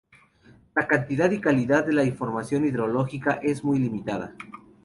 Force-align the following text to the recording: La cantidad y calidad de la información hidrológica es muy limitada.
La 0.75 0.87
cantidad 0.87 1.29
y 1.29 1.39
calidad 1.39 1.85
de 1.85 1.93
la 1.93 2.03
información 2.03 2.65
hidrológica 2.65 3.33
es 3.43 3.63
muy 3.63 3.77
limitada. 3.77 4.33